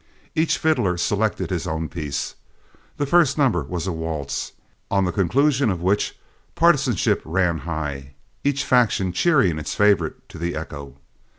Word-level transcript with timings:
Each 0.33 0.57
fiddler 0.57 0.97
selected 0.97 1.51
his 1.51 1.67
own 1.67 1.87
piece. 1.87 2.33
The 2.97 3.05
first 3.05 3.37
number 3.37 3.61
was 3.63 3.85
a 3.85 3.91
waltz, 3.91 4.53
on 4.89 5.05
the 5.05 5.11
conclusion 5.11 5.69
of 5.69 5.83
which 5.83 6.17
partisanship 6.55 7.21
ran 7.23 7.59
high, 7.69 8.15
each 8.43 8.63
faction 8.63 9.13
cheering 9.13 9.59
its 9.59 9.75
favorite 9.75 10.27
to 10.29 10.39
the 10.39 10.55
echo. 10.55 10.95